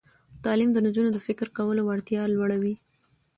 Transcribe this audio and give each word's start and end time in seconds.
تعلیم 0.43 0.69
د 0.73 0.77
نجونو 0.85 1.09
د 1.13 1.17
فکر 1.27 1.47
کولو 1.57 1.81
وړتیا 1.85 2.21
لوړوي. 2.29 2.75